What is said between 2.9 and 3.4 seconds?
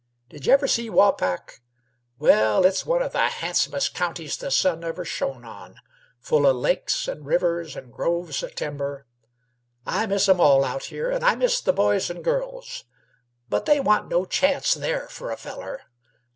o' the